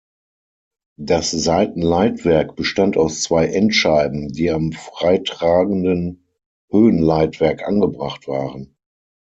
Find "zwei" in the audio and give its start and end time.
3.21-3.45